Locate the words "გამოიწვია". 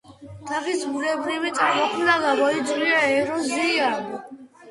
2.23-3.05